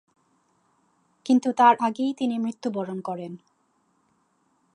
[1.25, 3.31] কিন্তু তার আগেই তিনি মৃত্যুবরণ করেন।